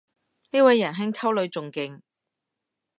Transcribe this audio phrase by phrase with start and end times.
[0.49, 2.01] 呢位人兄溝女仲勁